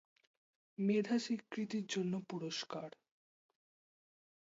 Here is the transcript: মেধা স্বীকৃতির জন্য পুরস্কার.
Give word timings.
মেধা 0.77 1.17
স্বীকৃতির 1.19 1.85
জন্য 1.87 2.13
পুরস্কার. 2.29 2.89